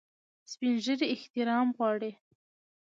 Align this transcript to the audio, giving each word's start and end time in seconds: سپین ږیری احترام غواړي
سپین 0.51 0.73
ږیری 0.83 1.07
احترام 1.15 1.67
غواړي 1.77 2.11